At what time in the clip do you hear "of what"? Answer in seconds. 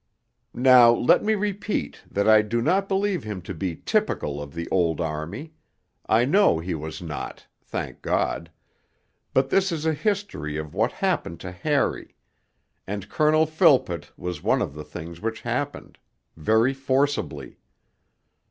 10.57-10.91